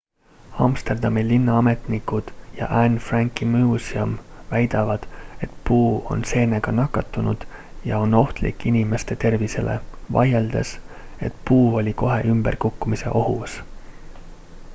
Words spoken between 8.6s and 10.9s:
inimeste tervisele vaieldes